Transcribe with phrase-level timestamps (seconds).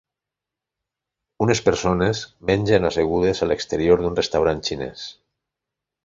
[1.47, 5.05] Unes persones mengen assegudes a l'exterior d'un restaurant xinès